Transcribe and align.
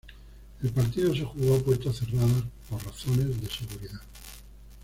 El 0.63 0.71
partido 0.71 1.13
se 1.13 1.23
jugó 1.25 1.55
a 1.55 1.59
puertas 1.59 1.97
cerradas 1.97 2.43
por 2.67 2.83
razones 2.83 3.39
de 3.39 3.47
seguridad. 3.47 4.01